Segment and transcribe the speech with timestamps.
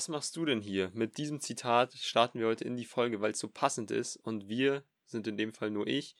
[0.00, 0.90] was machst du denn hier?
[0.94, 4.48] Mit diesem Zitat starten wir heute in die Folge, weil es so passend ist und
[4.48, 6.16] wir sind in dem Fall nur ich.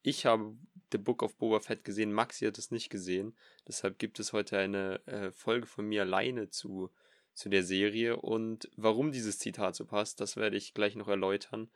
[0.00, 0.56] Ich habe
[0.92, 3.36] The Book of Boba Fett gesehen, Maxi hat es nicht gesehen.
[3.66, 6.88] Deshalb gibt es heute eine äh, Folge von mir alleine zu,
[7.34, 11.68] zu der Serie und warum dieses Zitat so passt, das werde ich gleich noch erläutern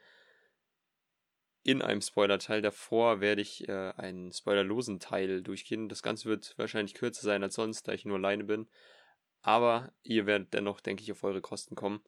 [1.64, 2.62] in einem Spoiler-Teil.
[2.62, 5.91] Davor werde ich äh, einen spoilerlosen Teil durchgehen.
[5.91, 8.69] Das Ganze wird wahrscheinlich kürzer sein als sonst, da ich nur alleine bin.
[9.43, 12.03] Aber ihr werdet dennoch, denke ich, auf eure Kosten kommen.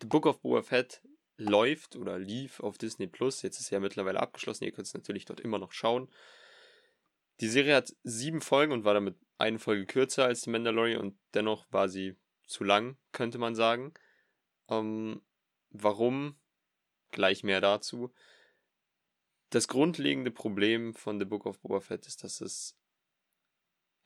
[0.00, 1.02] The Book of Boba Fett
[1.36, 3.42] läuft oder lief auf Disney Plus.
[3.42, 4.64] Jetzt ist ja mittlerweile abgeschlossen.
[4.64, 6.10] Ihr könnt es natürlich dort immer noch schauen.
[7.40, 11.18] Die Serie hat sieben Folgen und war damit eine Folge kürzer als The Mandalorian und
[11.34, 12.16] dennoch war sie
[12.46, 13.94] zu lang, könnte man sagen.
[14.68, 15.22] Ähm,
[15.70, 16.36] warum?
[17.10, 18.12] Gleich mehr dazu
[19.50, 22.76] das grundlegende Problem von The Book of Boba Fett ist, dass es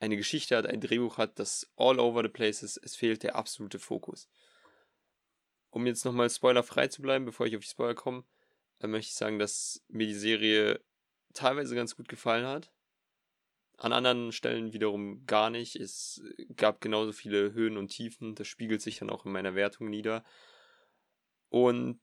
[0.03, 2.77] eine Geschichte hat, ein Drehbuch hat, das all over the place ist.
[2.77, 4.27] Es fehlt der absolute Fokus.
[5.69, 8.25] Um jetzt nochmal spoilerfrei zu bleiben, bevor ich auf die Spoiler komme,
[8.79, 10.81] dann möchte ich sagen, dass mir die Serie
[11.33, 12.71] teilweise ganz gut gefallen hat.
[13.77, 15.77] An anderen Stellen wiederum gar nicht.
[15.77, 16.21] Es
[16.55, 18.35] gab genauso viele Höhen und Tiefen.
[18.35, 20.23] Das spiegelt sich dann auch in meiner Wertung nieder.
[21.49, 21.99] Und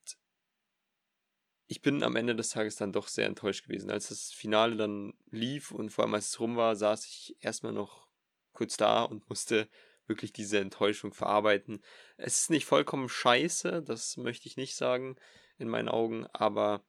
[1.70, 3.92] ich bin am Ende des Tages dann doch sehr enttäuscht gewesen.
[3.92, 7.72] Als das Finale dann lief und vor allem als es rum war, saß ich erstmal
[7.72, 8.08] noch
[8.52, 9.68] kurz da und musste
[10.08, 11.80] wirklich diese Enttäuschung verarbeiten.
[12.16, 15.14] Es ist nicht vollkommen scheiße, das möchte ich nicht sagen
[15.58, 16.82] in meinen Augen, aber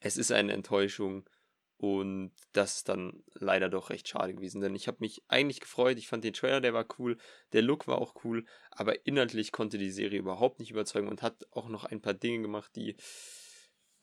[0.00, 1.30] es ist eine Enttäuschung
[1.76, 5.98] und das ist dann leider doch recht schade gewesen, denn ich habe mich eigentlich gefreut,
[5.98, 7.16] ich fand den Trailer, der war cool,
[7.52, 11.46] der Look war auch cool, aber inhaltlich konnte die Serie überhaupt nicht überzeugen und hat
[11.52, 12.96] auch noch ein paar Dinge gemacht, die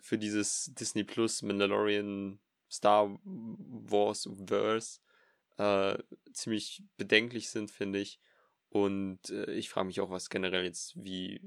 [0.07, 2.39] für dieses Disney Plus Mandalorian
[2.71, 5.01] Star Wars Verse
[5.57, 5.97] äh,
[6.31, 8.21] ziemlich bedenklich sind, finde ich.
[8.69, 11.41] Und äh, ich frage mich auch, was generell jetzt, wie,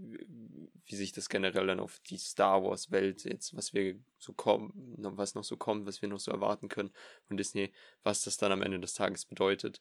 [0.84, 4.72] wie sich das generell dann auf die Star Wars Welt jetzt, was wir so kommen,
[4.99, 6.91] was noch so kommt, was wir noch so erwarten können
[7.28, 7.72] von Disney,
[8.03, 9.81] was das dann am Ende des Tages bedeutet.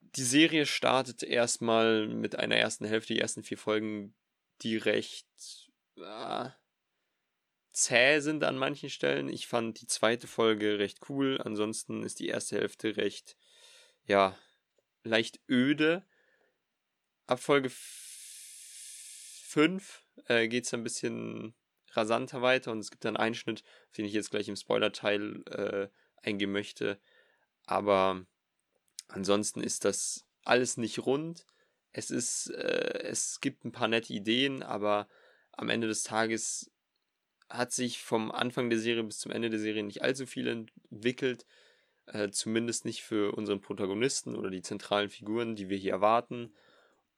[0.00, 4.14] Die Serie startet erstmal mit einer ersten Hälfte, die ersten vier Folgen,
[4.62, 5.69] die recht
[6.00, 6.50] äh,
[7.72, 9.28] zäh sind an manchen Stellen.
[9.28, 11.40] Ich fand die zweite Folge recht cool.
[11.42, 13.36] Ansonsten ist die erste Hälfte recht,
[14.04, 14.36] ja,
[15.02, 16.04] leicht öde.
[17.26, 17.70] Ab Folge
[19.50, 21.54] 5 äh, geht es ein bisschen
[21.92, 25.88] rasanter weiter und es gibt einen Schnitt, auf den ich jetzt gleich im Spoiler-Teil äh,
[26.22, 27.00] eingehen möchte.
[27.66, 28.24] Aber
[29.08, 31.46] ansonsten ist das alles nicht rund.
[31.92, 35.08] Es ist, äh, es gibt ein paar nette Ideen, aber
[35.60, 36.70] am Ende des Tages
[37.50, 41.46] hat sich vom Anfang der Serie bis zum Ende der Serie nicht allzu viel entwickelt.
[42.06, 46.54] Äh, zumindest nicht für unseren Protagonisten oder die zentralen Figuren, die wir hier erwarten.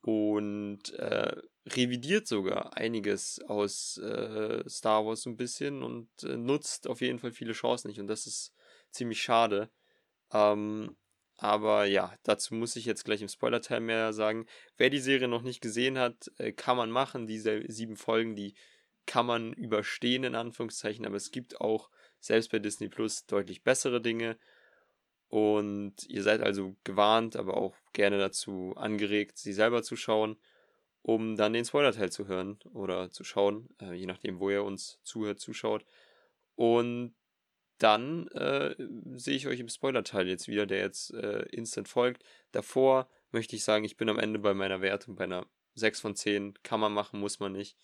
[0.01, 1.37] Und äh,
[1.67, 7.21] revidiert sogar einiges aus äh, Star Wars so ein bisschen und äh, nutzt auf jeden
[7.21, 8.01] Fall viele Chancen nicht.
[8.01, 8.53] Und das ist
[8.91, 9.71] ziemlich schade.
[10.33, 10.97] Ähm,
[11.43, 14.47] aber ja, dazu muss ich jetzt gleich im Spoiler-Teil mehr sagen.
[14.77, 17.27] Wer die Serie noch nicht gesehen hat, äh, kann man machen.
[17.27, 18.55] Diese sieben Folgen, die
[19.07, 21.05] kann man überstehen, in Anführungszeichen.
[21.05, 24.39] Aber es gibt auch, selbst bei Disney Plus, deutlich bessere Dinge.
[25.27, 30.37] Und ihr seid also gewarnt, aber auch gerne dazu angeregt, sie selber zu schauen,
[31.03, 35.01] um dann den Spoiler-Teil zu hören oder zu schauen, äh, je nachdem, wo ihr uns
[35.03, 35.85] zuhört, zuschaut.
[36.55, 37.17] Und
[37.83, 38.75] dann äh,
[39.15, 42.23] sehe ich euch im Spoiler-Teil jetzt wieder, der jetzt äh, instant folgt.
[42.53, 46.15] Davor möchte ich sagen, ich bin am Ende bei meiner Wertung bei einer 6 von
[46.15, 46.63] 10.
[46.63, 47.77] Kann man machen, muss man nicht.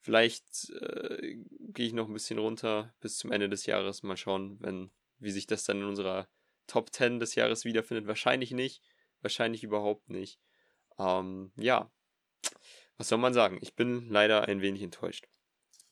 [0.00, 4.02] Vielleicht äh, gehe ich noch ein bisschen runter bis zum Ende des Jahres.
[4.02, 6.28] Mal schauen, wenn, wie sich das dann in unserer
[6.66, 8.06] Top 10 des Jahres wiederfindet.
[8.06, 8.82] Wahrscheinlich nicht.
[9.22, 10.40] Wahrscheinlich überhaupt nicht.
[10.98, 11.90] Ähm, ja.
[12.98, 13.58] Was soll man sagen?
[13.60, 15.26] Ich bin leider ein wenig enttäuscht.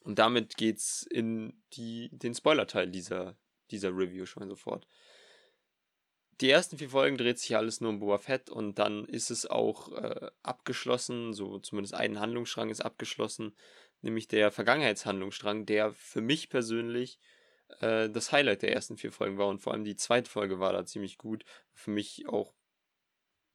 [0.00, 3.36] Und damit geht's in die, den Spoiler-Teil dieser,
[3.70, 4.86] dieser Review schon sofort.
[6.40, 9.46] Die ersten vier Folgen dreht sich alles nur um Boba Fett und dann ist es
[9.46, 13.54] auch äh, abgeschlossen, so zumindest ein Handlungsstrang ist abgeschlossen,
[14.02, 17.20] nämlich der Vergangenheitshandlungsstrang, der für mich persönlich
[17.80, 20.72] äh, das Highlight der ersten vier Folgen war und vor allem die zweite Folge war
[20.72, 21.44] da ziemlich gut.
[21.72, 22.52] Für mich auch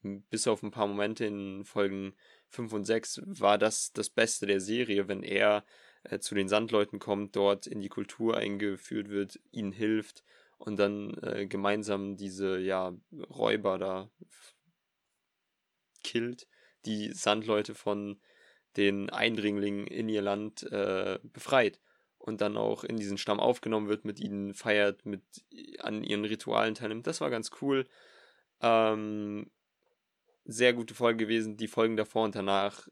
[0.02, 2.16] bis auf ein paar Momente in Folgen
[2.48, 5.66] 5 und 6 war das das Beste der Serie, wenn er
[6.04, 10.24] äh, zu den Sandleuten kommt, dort in die Kultur eingeführt wird, ihnen hilft
[10.58, 12.94] und dann äh, gemeinsam diese ja
[13.30, 14.10] Räuber da
[16.04, 16.48] killt,
[16.86, 18.20] die Sandleute von
[18.78, 21.80] den Eindringlingen in ihr Land äh, befreit
[22.18, 25.24] und dann auch in diesen Stamm aufgenommen wird, mit ihnen feiert, mit
[25.80, 27.08] an ihren Ritualen teilnimmt.
[27.08, 27.88] Das war ganz cool.
[28.62, 29.50] Ähm,
[30.46, 31.58] sehr gute Folge gewesen.
[31.58, 32.88] Die Folgen davor und danach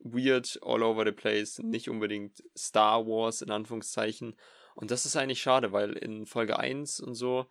[0.00, 4.36] weird, all over the place, nicht unbedingt Star Wars in Anführungszeichen.
[4.74, 7.46] Und das ist eigentlich schade, weil in Folge 1 und so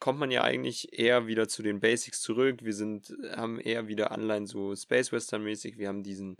[0.00, 2.58] kommt man ja eigentlich eher wieder zu den Basics zurück.
[2.62, 5.78] Wir sind, haben eher wieder Anleihen so Space Western mäßig.
[5.78, 6.36] Wir haben diesen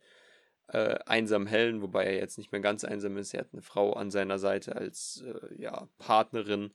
[0.68, 3.32] äh, einsamen Helden, wobei er jetzt nicht mehr ganz einsam ist.
[3.32, 6.72] Er hat eine Frau an seiner Seite als äh, ja, Partnerin,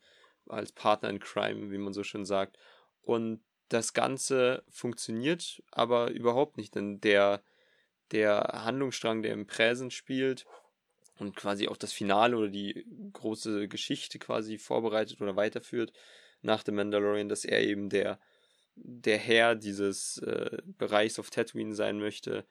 [0.48, 2.58] als Partner in Crime, wie man so schön sagt.
[3.02, 7.44] Und das Ganze funktioniert aber überhaupt nicht, denn der,
[8.12, 10.46] der Handlungsstrang, der im Präsent spielt
[11.18, 15.94] und quasi auch das Finale oder die große Geschichte quasi vorbereitet oder weiterführt
[16.42, 18.20] nach dem Mandalorian, dass er eben der,
[18.76, 22.46] der Herr dieses äh, Bereichs auf Tatooine sein möchte,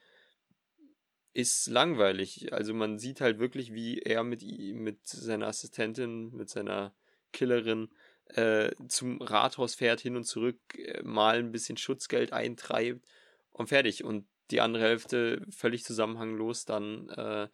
[1.32, 2.52] ist langweilig.
[2.52, 6.94] Also man sieht halt wirklich, wie er mit, mit seiner Assistentin, mit seiner
[7.32, 7.88] Killerin
[8.26, 13.06] äh, zum Rathaus fährt, hin und zurück, äh, mal ein bisschen Schutzgeld eintreibt
[13.50, 14.04] und fertig.
[14.04, 17.48] Und die andere Hälfte völlig zusammenhanglos dann äh,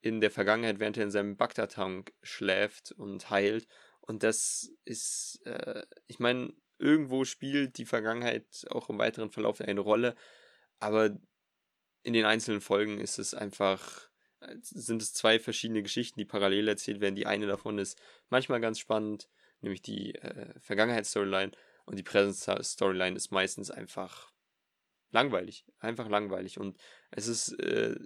[0.00, 3.68] in der Vergangenheit, während er in seinem Bagdad-Tank schläft und heilt.
[4.00, 9.80] Und das ist, äh, ich meine, irgendwo spielt die Vergangenheit auch im weiteren Verlauf eine
[9.80, 10.16] Rolle,
[10.80, 11.16] aber
[12.02, 14.10] in den einzelnen Folgen ist es einfach,
[14.40, 17.14] äh, sind es zwei verschiedene Geschichten, die parallel erzählt werden.
[17.14, 19.28] Die eine davon ist manchmal ganz spannend,
[19.60, 21.52] nämlich die äh, Vergangenheitsstoryline
[21.84, 24.31] und die Präsenzstoryline ist meistens einfach
[25.12, 26.58] langweilig, einfach langweilig.
[26.58, 26.76] Und
[27.10, 27.96] es ist äh,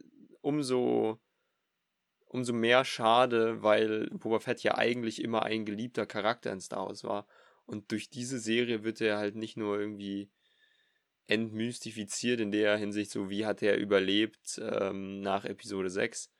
[0.41, 1.19] umso
[2.29, 7.05] umso mehr schade, weil Boba Fett ja eigentlich immer ein geliebter Charakter in Star Wars
[7.05, 7.27] war.
[7.65, 10.31] Und durch diese Serie wird er halt nicht nur irgendwie
[11.29, 16.31] entmystifiziert in der Hinsicht, so wie hat er überlebt ähm, nach Episode 6,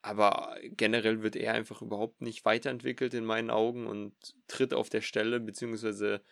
[0.00, 4.14] aber generell wird er einfach überhaupt nicht weiterentwickelt in meinen Augen und
[4.46, 6.22] tritt auf der Stelle, beziehungsweise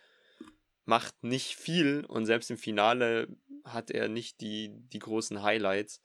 [0.85, 2.05] macht nicht viel.
[2.07, 3.29] Und selbst im Finale
[3.67, 6.01] hat er nicht die, die großen Highlights.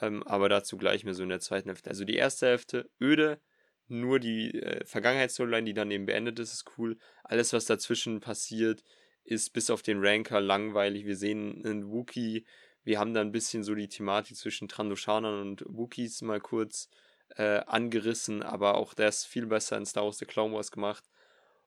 [0.00, 1.90] Ähm, aber dazu gleich mehr so in der zweiten Hälfte.
[1.90, 3.40] Also die erste Hälfte öde,
[3.88, 6.96] nur die äh, Vergangenheitsstoryline, die dann eben beendet ist, ist cool.
[7.24, 8.82] Alles, was dazwischen passiert,
[9.24, 11.04] ist bis auf den Ranker langweilig.
[11.04, 12.46] Wir sehen einen Wookie
[12.84, 16.88] wir haben da ein bisschen so die Thematik zwischen Trandoshanern und Wookiees mal kurz
[17.36, 21.04] äh, angerissen, aber auch das viel besser in Star Wars The Clone Wars gemacht.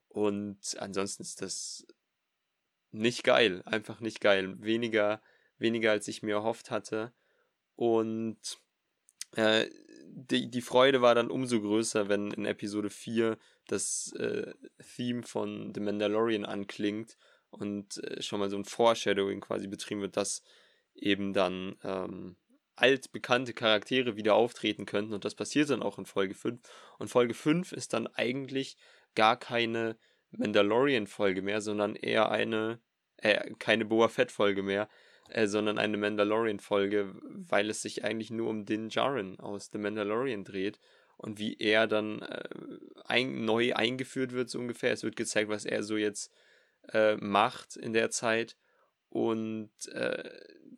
[0.09, 1.85] Und ansonsten ist das
[2.95, 4.55] nicht geil, einfach nicht geil.
[4.61, 5.21] Weniger,
[5.57, 7.13] weniger als ich mir erhofft hatte.
[7.75, 8.37] Und
[9.33, 9.67] äh,
[10.07, 13.37] die, die Freude war dann umso größer, wenn in Episode 4
[13.67, 14.53] das äh,
[14.95, 17.17] Theme von The Mandalorian anklingt
[17.49, 20.41] und äh, schon mal so ein Foreshadowing quasi betrieben wird, dass
[20.93, 22.37] eben dann ähm,
[22.75, 26.61] altbekannte Charaktere wieder auftreten könnten und das passiert dann auch in Folge 5.
[26.99, 28.77] Und Folge 5 ist dann eigentlich
[29.15, 29.97] gar keine
[30.31, 32.79] Mandalorian-Folge mehr, sondern eher eine,
[33.17, 34.87] äh, keine Boa Fett-Folge mehr,
[35.29, 40.43] äh, sondern eine Mandalorian-Folge, weil es sich eigentlich nur um Din Djarin aus The Mandalorian
[40.43, 40.79] dreht
[41.17, 42.49] und wie er dann äh,
[43.05, 44.93] ein, neu eingeführt wird, so ungefähr.
[44.93, 46.31] Es wird gezeigt, was er so jetzt
[46.91, 48.57] äh, macht in der Zeit
[49.09, 50.29] und äh,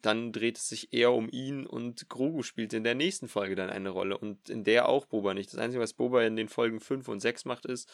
[0.02, 3.70] dann dreht es sich eher um ihn und Grogu spielt in der nächsten Folge dann
[3.70, 5.52] eine Rolle und in der auch Boba nicht.
[5.52, 7.92] Das Einzige, was Boba in den Folgen 5 und 6 macht, ist,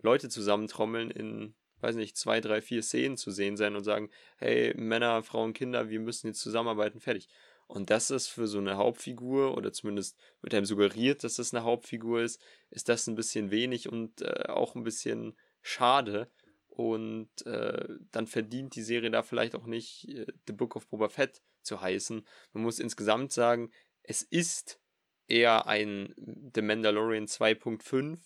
[0.00, 4.74] Leute zusammentrommeln in, weiß nicht, zwei, drei, vier Szenen zu sehen sein und sagen, hey,
[4.76, 7.28] Männer, Frauen, Kinder, wir müssen jetzt zusammenarbeiten, fertig.
[7.66, 11.64] Und das ist für so eine Hauptfigur, oder zumindest wird einem suggeriert, dass das eine
[11.64, 16.30] Hauptfigur ist, ist das ein bisschen wenig und äh, auch ein bisschen schade,
[16.78, 21.08] und äh, dann verdient die Serie da vielleicht auch nicht äh, The Book of Boba
[21.08, 22.24] Fett zu heißen.
[22.52, 23.72] Man muss insgesamt sagen,
[24.04, 24.78] es ist
[25.26, 26.14] eher ein
[26.54, 28.20] The Mandalorian 2.5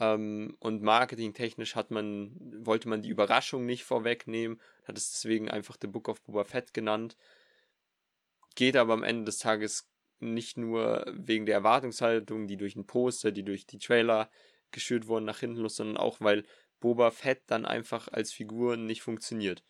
[0.00, 5.76] ähm, und marketingtechnisch hat man, wollte man die Überraschung nicht vorwegnehmen, hat es deswegen einfach
[5.80, 7.16] The Book of Boba Fett genannt.
[8.56, 9.88] Geht aber am Ende des Tages
[10.18, 14.30] nicht nur wegen der Erwartungshaltung, die durch den Poster, die durch die Trailer
[14.70, 16.44] geschürt wurden, nach hinten los, sondern auch, weil
[16.80, 19.62] Boba Fett dann einfach als Figur nicht funktioniert.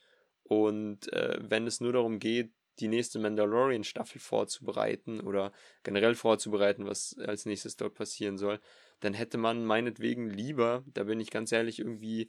[0.44, 7.16] Und äh, wenn es nur darum geht, die nächste Mandalorian-Staffel vorzubereiten oder generell vorzubereiten, was
[7.18, 8.60] als nächstes dort passieren soll,
[9.00, 12.28] dann hätte man meinetwegen lieber, da bin ich ganz ehrlich, irgendwie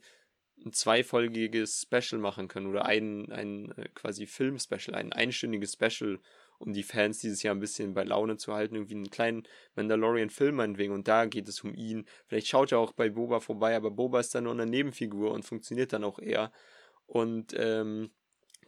[0.64, 6.20] ein zweifolgiges Special machen können oder ein, ein äh, quasi Film-Special, ein einstündiges Special
[6.58, 9.42] um die Fans dieses Jahr ein bisschen bei Laune zu halten, irgendwie einen kleinen
[9.74, 10.92] Mandalorian-Film meinetwegen.
[10.92, 12.06] Und da geht es um ihn.
[12.26, 15.44] Vielleicht schaut er auch bei Boba vorbei, aber Boba ist dann nur eine Nebenfigur und
[15.44, 16.52] funktioniert dann auch eher.
[17.06, 18.12] Und ähm,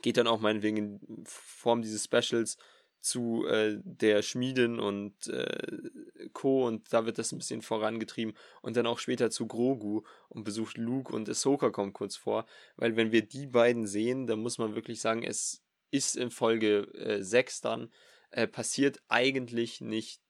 [0.02, 2.58] geht dann auch meinetwegen in Form dieses Specials
[3.04, 5.90] zu äh, der Schmiedin und äh,
[6.32, 6.66] Co.
[6.66, 10.78] und da wird das ein bisschen vorangetrieben und dann auch später zu Grogu und besucht
[10.78, 12.46] Luke und Ahsoka kommt kurz vor,
[12.76, 16.88] weil wenn wir die beiden sehen, dann muss man wirklich sagen, es ist in Folge
[16.94, 17.92] äh, 6 dann,
[18.30, 20.22] äh, passiert eigentlich nicht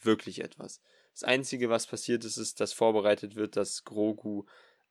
[0.00, 0.80] wirklich etwas.
[1.12, 4.46] Das Einzige, was passiert ist, ist, dass vorbereitet wird, dass Grogu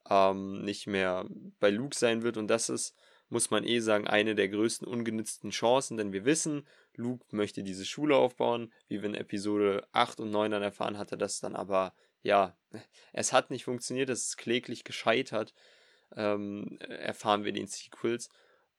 [0.07, 1.25] ähm, nicht mehr
[1.59, 2.95] bei Luke sein wird und das ist
[3.31, 7.85] muss man eh sagen, eine der größten ungenützten Chancen, denn wir wissen, Luke möchte diese
[7.85, 8.71] Schule aufbauen.
[8.87, 12.57] Wie wir in Episode 8 und 9 dann erfahren, hatte das dann aber, ja,
[13.13, 15.53] es hat nicht funktioniert, es ist kläglich gescheitert,
[16.15, 18.29] ähm, erfahren wir den Sequels.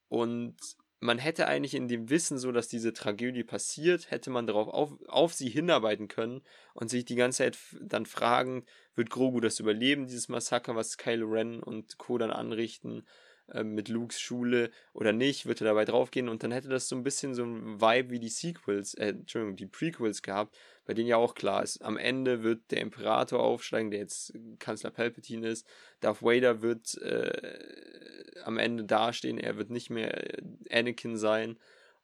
[0.07, 0.57] Und
[1.03, 4.91] man hätte eigentlich in dem Wissen, so dass diese Tragödie passiert, hätte man darauf auf,
[5.07, 6.41] auf sie hinarbeiten können
[6.73, 8.65] und sich die ganze Zeit dann fragen,
[8.95, 12.17] wird Grogu das überleben, dieses Massaker, was Kylo Ren und Co.
[12.17, 13.05] dann anrichten?
[13.49, 16.95] Äh, mit Lukes Schule oder nicht, wird er dabei draufgehen und dann hätte das so
[16.95, 21.07] ein bisschen so ein Vibe wie die Sequels, äh, Entschuldigung, die Prequels gehabt, bei denen
[21.07, 25.67] ja auch klar ist, am Ende wird der Imperator aufsteigen, der jetzt Kanzler Palpatine ist,
[25.99, 31.57] Darth Vader wird äh, am Ende dastehen, er wird nicht mehr äh, Anakin sein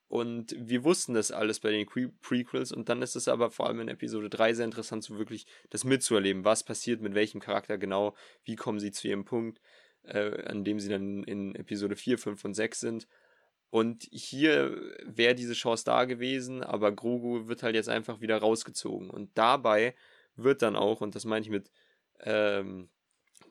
[0.10, 1.86] und wir wussten das alles bei den
[2.22, 5.46] Prequels und dann ist es aber vor allem in Episode 3 sehr interessant, so wirklich
[5.70, 6.44] das mitzuerleben.
[6.44, 8.16] Was passiert mit welchem Charakter genau?
[8.44, 9.62] Wie kommen sie zu ihrem Punkt?
[10.10, 13.08] Äh, an dem sie dann in Episode 4, 5 und 6 sind.
[13.72, 19.10] Und hier wäre diese Chance da gewesen, aber Grogu wird halt jetzt einfach wieder rausgezogen.
[19.10, 19.96] Und dabei
[20.36, 21.70] wird dann auch, und das meine ich mit
[22.22, 22.90] ähm,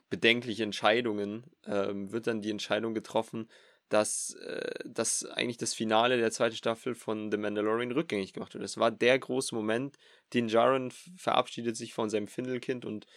[0.09, 3.47] bedenkliche Entscheidungen, ähm, wird dann die Entscheidung getroffen,
[3.89, 8.63] dass, äh, dass eigentlich das Finale der zweiten Staffel von The Mandalorian rückgängig gemacht wird.
[8.63, 9.97] Das war der große Moment,
[10.33, 13.07] den Jaren verabschiedet sich von seinem Findelkind und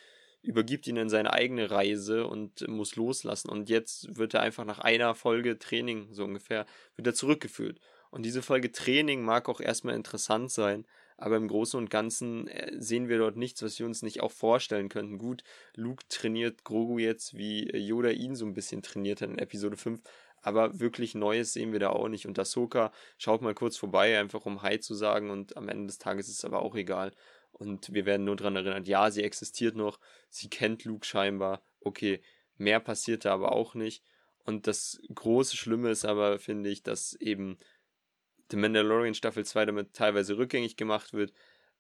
[0.43, 3.49] übergibt ihn in seine eigene Reise und muss loslassen.
[3.49, 7.79] Und jetzt wird er einfach nach einer Folge Training, so ungefähr, wieder zurückgeführt.
[8.11, 10.85] Und diese Folge Training mag auch erstmal interessant sein,
[11.17, 14.33] aber im Großen und Ganzen äh, sehen wir dort nichts, was wir uns nicht auch
[14.33, 15.19] vorstellen könnten.
[15.19, 15.45] Gut,
[15.77, 20.01] Luke trainiert Grogu jetzt, wie Yoda ihn so ein bisschen trainiert hat in Episode 5,
[20.43, 22.27] aber wirklich Neues sehen wir da auch nicht.
[22.27, 25.99] Und Ahsoka schaut mal kurz vorbei, einfach um Hi zu sagen und am Ende des
[25.99, 27.13] Tages ist es aber auch egal.
[27.53, 31.63] Und wir werden nur daran erinnert, ja, sie existiert noch, sie kennt Luke scheinbar.
[31.81, 32.21] Okay,
[32.57, 34.03] mehr passiert da aber auch nicht.
[34.45, 37.59] Und das große Schlimme ist aber, finde ich, dass eben
[38.51, 41.33] The Mandalorian Staffel 2 damit teilweise rückgängig gemacht wird.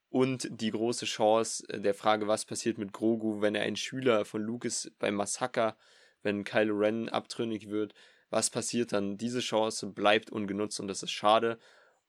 [0.08, 4.42] Und die große Chance der Frage, was passiert mit Grogu, wenn er ein Schüler von
[4.42, 5.76] Luke ist beim Massaker,
[6.22, 7.94] wenn Kylo Ren abtrünnig wird,
[8.30, 9.18] was passiert dann?
[9.18, 11.58] Diese Chance bleibt ungenutzt und das ist schade.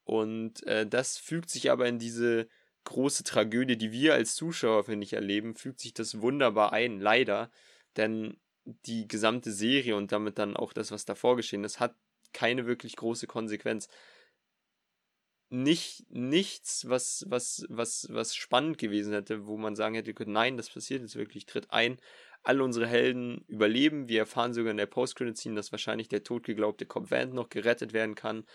[0.05, 2.48] Und äh, das fügt sich aber in diese
[2.83, 7.49] große Tragödie, die wir als Zuschauer, finde ich, erleben, fügt sich das wunderbar ein, leider.
[7.97, 11.95] Denn die gesamte Serie und damit dann auch das, was davor geschehen ist, hat
[12.33, 13.87] keine wirklich große Konsequenz.
[15.49, 20.57] Nicht, nichts, was, was, was, was spannend gewesen hätte, wo man sagen hätte können, nein,
[20.57, 21.99] das passiert jetzt wirklich, tritt ein.
[22.41, 24.09] Alle unsere Helden überleben.
[24.09, 28.15] Wir erfahren sogar in der Post-Credit-Scene, dass wahrscheinlich der totgeglaubte Cobb Vant noch gerettet werden
[28.15, 28.45] kann.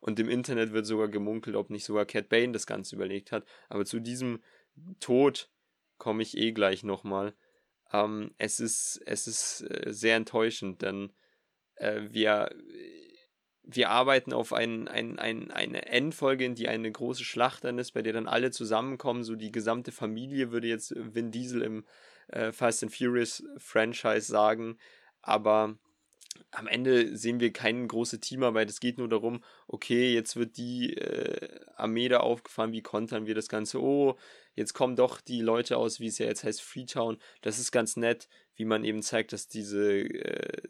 [0.00, 3.44] Und im Internet wird sogar gemunkelt, ob nicht sogar Cat Bane das Ganze überlegt hat.
[3.68, 4.40] Aber zu diesem
[5.00, 5.50] Tod
[5.98, 7.34] komme ich eh gleich nochmal.
[7.92, 11.12] Ähm, es ist, es ist äh, sehr enttäuschend, denn
[11.76, 12.50] äh, wir,
[13.62, 17.92] wir arbeiten auf ein, ein, ein, eine Endfolge, in die eine große Schlacht dann ist,
[17.92, 19.24] bei der dann alle zusammenkommen.
[19.24, 21.84] So die gesamte Familie würde jetzt Vin Diesel im
[22.28, 24.78] äh, Fast and Furious Franchise sagen.
[25.22, 25.78] Aber
[26.50, 28.70] am Ende sehen wir keine große Teamarbeit.
[28.70, 33.34] Es geht nur darum, okay, jetzt wird die äh, Armee da aufgefahren, wie kontern wir
[33.34, 33.80] das Ganze?
[33.82, 34.16] Oh,
[34.54, 37.18] jetzt kommen doch die Leute aus, wie es ja jetzt heißt, Freetown.
[37.42, 40.62] Das ist ganz nett, wie man eben zeigt, dass diese äh,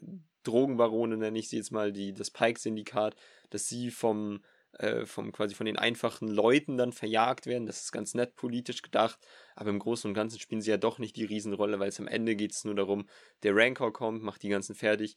[0.43, 3.15] Drogenbarone, nenne ich sie jetzt mal, die, das Pike-Syndikat,
[3.49, 7.65] dass sie vom, äh, vom quasi von den einfachen Leuten dann verjagt werden.
[7.65, 9.19] Das ist ganz nett politisch gedacht,
[9.55, 12.07] aber im Großen und Ganzen spielen sie ja doch nicht die Riesenrolle, weil es am
[12.07, 13.07] Ende geht es nur darum,
[13.43, 15.15] der Rancor kommt, macht die ganzen fertig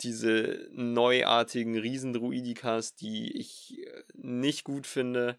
[0.00, 5.38] diese neuartigen Riesendruidikas, die ich äh, nicht gut finde,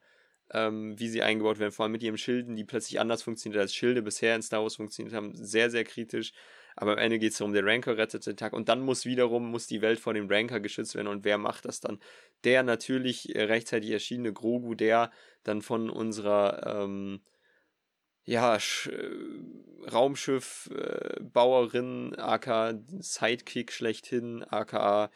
[0.52, 3.74] ähm, wie sie eingebaut werden, vor allem mit ihren Schilden, die plötzlich anders funktionieren als
[3.74, 6.34] Schilde bisher in Star Wars funktioniert haben, sehr, sehr kritisch.
[6.76, 9.52] Aber am Ende geht es darum, der Ranker rettet den Tag und dann muss wiederum,
[9.52, 12.00] muss die Welt vor dem Ranker geschützt werden und wer macht das dann?
[12.44, 15.12] Der natürlich äh, rechtzeitig erschienene Grogu, der
[15.44, 17.22] dann von unserer ähm,
[18.30, 19.10] ja, Sch äh,
[19.92, 25.10] Raumschiff-Bauerin, äh, aka Sidekick schlechthin, aka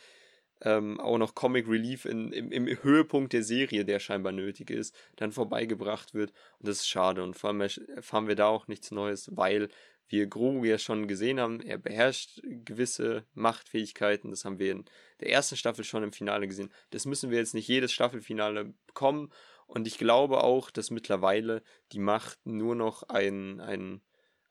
[0.62, 4.96] ähm, auch noch Comic Relief in, im, im Höhepunkt der Serie, der scheinbar nötig ist,
[5.18, 6.32] dann vorbeigebracht wird.
[6.58, 7.22] Und das ist schade.
[7.22, 9.70] Und vor allem erfahren wir da auch nichts Neues, weil
[10.08, 14.32] wir Grogu ja schon gesehen haben, er beherrscht gewisse Machtfähigkeiten.
[14.32, 14.86] Das haben wir in
[15.20, 16.72] der ersten Staffel schon im Finale gesehen.
[16.90, 19.32] Das müssen wir jetzt nicht jedes Staffelfinale bekommen.
[19.68, 24.02] Und ich glaube auch, dass mittlerweile die Macht nur noch ein, ein,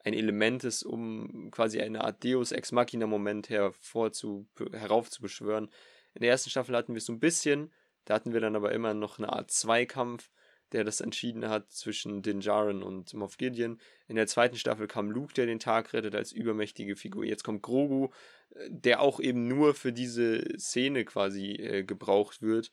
[0.00, 5.70] ein Element ist, um quasi eine Art Deus Ex Machina Moment heraufzubeschwören.
[6.14, 7.72] In der ersten Staffel hatten wir es so ein bisschen,
[8.04, 10.30] da hatten wir dann aber immer noch eine Art Zweikampf,
[10.72, 13.78] der das entschieden hat zwischen Din Djarin und Moff Gideon.
[14.08, 17.24] In der zweiten Staffel kam Luke, der den Tag rettet als übermächtige Figur.
[17.24, 18.08] Jetzt kommt Grogu,
[18.50, 22.72] äh, der auch eben nur für diese Szene quasi äh, gebraucht wird.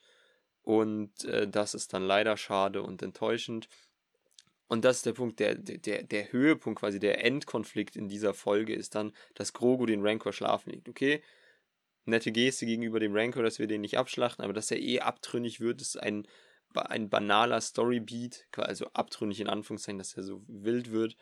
[0.70, 3.68] Und äh, das ist dann leider schade und enttäuschend.
[4.68, 8.76] Und das ist der Punkt, der, der, der Höhepunkt, quasi der Endkonflikt in dieser Folge
[8.76, 10.88] ist dann, dass Grogu den Rancor schlafen legt.
[10.88, 11.24] Okay,
[12.06, 15.60] nette Geste gegenüber dem Rancor, dass wir den nicht abschlachten, aber dass er eh abtrünnig
[15.60, 16.28] wird, ist ein,
[16.76, 21.16] ein banaler Storybeat, also abtrünnig in Anführungszeichen, dass er so wild wird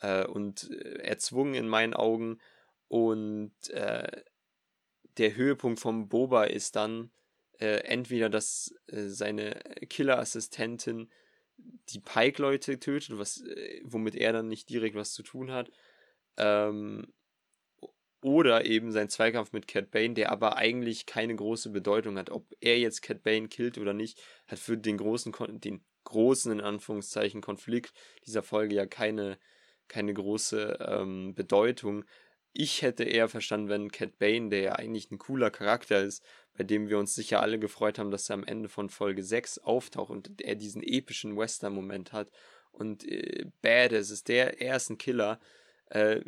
[0.00, 2.40] äh, und äh, erzwungen in meinen Augen.
[2.88, 4.22] Und äh,
[5.18, 7.12] der Höhepunkt vom Boba ist dann
[7.58, 11.10] äh, entweder, dass äh, seine Killerassistentin
[11.88, 15.70] die Pike-Leute tötet, was, äh, womit er dann nicht direkt was zu tun hat.
[16.36, 17.12] Ähm,
[18.20, 22.30] oder eben sein Zweikampf mit Cat Bane, der aber eigentlich keine große Bedeutung hat.
[22.30, 26.60] Ob er jetzt Cat Bane killt oder nicht, hat für den großen, den großen, in
[26.60, 27.92] Anführungszeichen, Konflikt
[28.26, 29.38] dieser Folge ja keine,
[29.86, 32.04] keine große ähm, Bedeutung.
[32.52, 36.24] Ich hätte eher verstanden, wenn Cat Bane, der ja eigentlich ein cooler Charakter ist,
[36.58, 39.58] bei dem wir uns sicher alle gefreut haben, dass er am Ende von Folge 6
[39.58, 42.32] auftaucht und er diesen epischen Western-Moment hat
[42.72, 45.38] und äh, Badass ist, der, er ist ein Killer,
[45.90, 46.20] äh,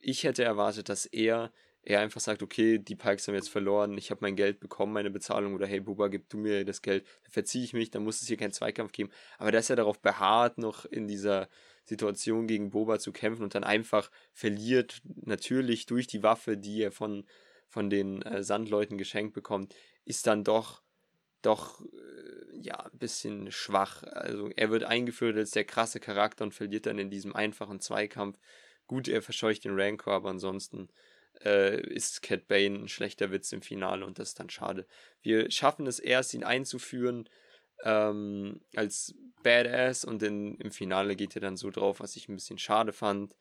[0.00, 4.12] ich hätte erwartet, dass er, er einfach sagt, okay, die Pikes haben jetzt verloren, ich
[4.12, 7.32] habe mein Geld bekommen, meine Bezahlung, oder hey Buba, gib du mir das Geld, dann
[7.32, 9.10] verziehe ich mich, dann muss es hier keinen Zweikampf geben.
[9.38, 11.48] Aber dass er darauf beharrt, noch in dieser
[11.84, 16.92] Situation gegen Boba zu kämpfen und dann einfach verliert, natürlich durch die Waffe, die er
[16.92, 17.24] von,
[17.72, 19.74] von den äh, Sandleuten geschenkt bekommt,
[20.04, 20.82] ist dann doch
[21.40, 24.04] doch äh, ja ein bisschen schwach.
[24.04, 28.38] Also er wird eingeführt als der krasse Charakter und verliert dann in diesem einfachen Zweikampf.
[28.86, 30.88] Gut, er verscheucht den Rancor, aber ansonsten
[31.44, 34.86] äh, ist Cat Bane ein schlechter Witz im Finale und das ist dann schade.
[35.22, 37.28] Wir schaffen es erst, ihn einzuführen
[37.84, 42.36] ähm, als Badass und in, im Finale geht er dann so drauf, was ich ein
[42.36, 43.34] bisschen schade fand.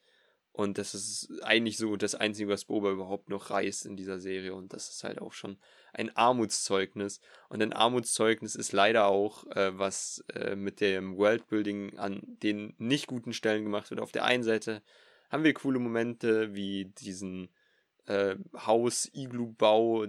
[0.54, 4.54] Und das ist eigentlich so das Einzige, was Boba überhaupt noch reißt in dieser Serie.
[4.54, 5.58] Und das ist halt auch schon
[5.94, 7.22] ein Armutszeugnis.
[7.48, 13.08] Und ein Armutszeugnis ist leider auch, äh, was äh, mit dem Worldbuilding an den nicht
[13.08, 14.02] guten Stellen gemacht wird.
[14.02, 14.82] Auf der einen Seite
[15.30, 17.50] haben wir coole Momente wie diesen
[18.08, 20.08] äh, Haus-Iglu-Bau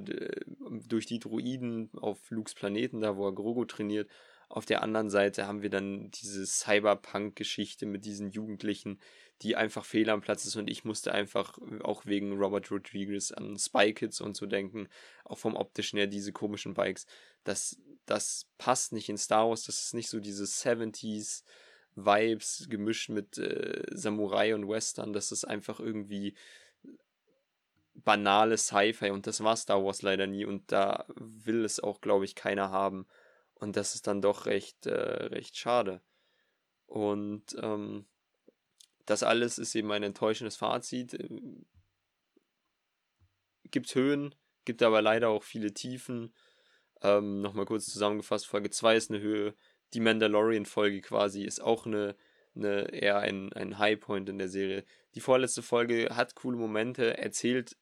[0.88, 4.08] durch die Druiden auf Lukes Planeten, da wo er Grogu trainiert.
[4.52, 9.00] Auf der anderen Seite haben wir dann diese Cyberpunk-Geschichte mit diesen Jugendlichen,
[9.40, 10.56] die einfach fehl am Platz ist.
[10.56, 14.90] Und ich musste einfach auch wegen Robert Rodriguez an Spy Kids und so denken,
[15.24, 17.06] auch vom optischen her diese komischen Bikes.
[17.44, 21.44] Das, das passt nicht in Star Wars, das ist nicht so diese 70s
[21.94, 26.34] Vibes gemischt mit äh, Samurai und Western, das ist einfach irgendwie
[27.94, 29.12] banale Sci-Fi.
[29.12, 30.44] Und das war Star Wars leider nie.
[30.44, 33.06] Und da will es auch, glaube ich, keiner haben.
[33.62, 36.02] Und das ist dann doch recht, äh, recht schade.
[36.86, 38.06] Und ähm,
[39.06, 41.14] das alles ist eben ein enttäuschendes Fazit.
[41.14, 41.64] Ähm,
[43.70, 46.34] gibt Höhen, gibt aber leider auch viele Tiefen.
[47.02, 49.54] Ähm, Nochmal kurz zusammengefasst, Folge 2 ist eine Höhe,
[49.94, 52.16] die Mandalorian-Folge quasi ist auch eine,
[52.56, 54.84] eine eher ein, ein Highpoint in der Serie.
[55.14, 57.76] Die vorletzte Folge hat coole Momente, erzählt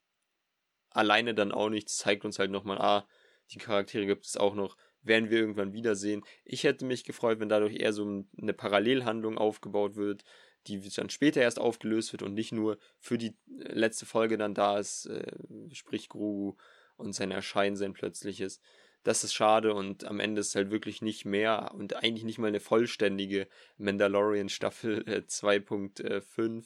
[0.90, 3.08] alleine dann auch nichts, zeigt uns halt nochmal, ah,
[3.52, 6.22] die Charaktere gibt es auch noch, werden wir irgendwann wiedersehen.
[6.44, 10.24] Ich hätte mich gefreut, wenn dadurch eher so eine Parallelhandlung aufgebaut wird,
[10.66, 14.78] die dann später erst aufgelöst wird und nicht nur für die letzte Folge dann da
[14.78, 15.32] ist, äh,
[15.72, 16.56] sprich Grogu
[16.96, 18.60] und sein Erscheinen, sein plötzliches
[19.02, 22.48] das ist schade und am Ende ist halt wirklich nicht mehr und eigentlich nicht mal
[22.48, 26.64] eine vollständige Mandalorian Staffel äh, 2.5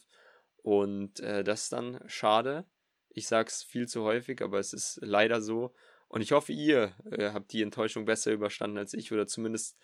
[0.62, 2.64] und äh, das ist dann schade.
[3.08, 5.72] Ich sag's viel zu häufig, aber es ist leider so
[6.14, 9.76] und ich hoffe, ihr äh, habt die Enttäuschung besser überstanden als ich oder zumindest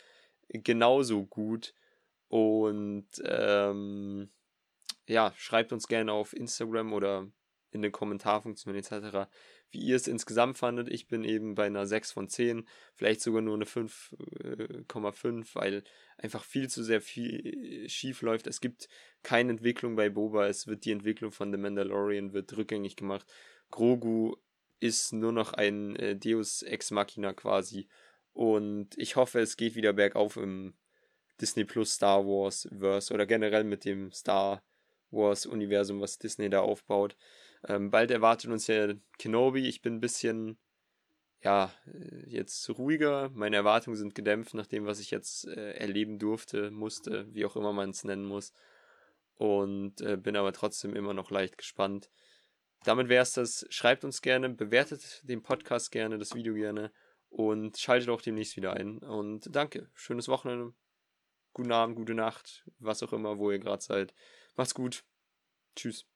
[0.49, 1.75] genauso gut
[2.29, 4.31] und ähm,
[5.09, 7.27] ja, schreibt uns gerne auf Instagram oder
[7.73, 9.29] in den Kommentarfunktionen etc.,
[9.73, 10.89] wie ihr es insgesamt fandet.
[10.89, 12.65] Ich bin eben bei einer 6 von 10,
[12.95, 15.83] vielleicht sogar nur eine 5,5, äh, weil
[16.17, 18.47] einfach viel zu sehr viel schief läuft.
[18.47, 18.89] Es gibt
[19.25, 23.27] keine Entwicklung bei Boba, es wird die Entwicklung von The Mandalorian wird rückgängig gemacht.
[23.73, 24.37] Grogu
[24.81, 27.89] ist nur noch ein äh, Deus Ex Machina quasi
[28.33, 30.75] und ich hoffe, es geht wieder bergauf im
[31.41, 34.63] Disney Plus Star Wars Verse oder generell mit dem Star
[35.11, 37.17] Wars Universum, was Disney da aufbaut.
[37.67, 39.69] Ähm, bald erwartet uns ja Kenobi.
[39.69, 40.59] Ich bin ein bisschen
[41.43, 43.31] ja, äh, jetzt ruhiger.
[43.35, 47.57] Meine Erwartungen sind gedämpft nach dem, was ich jetzt äh, erleben durfte, musste, wie auch
[47.57, 48.53] immer man es nennen muss.
[49.37, 52.11] Und äh, bin aber trotzdem immer noch leicht gespannt.
[52.85, 53.67] Damit wäre es das.
[53.71, 56.93] Schreibt uns gerne, bewertet den Podcast gerne, das Video gerne
[57.29, 58.99] und schaltet auch demnächst wieder ein.
[58.99, 59.91] Und danke.
[59.95, 60.75] Schönes Wochenende.
[61.53, 64.15] Guten Abend, gute Nacht, was auch immer, wo ihr gerade seid.
[64.57, 65.05] Macht's gut.
[65.77, 66.10] Tschüss.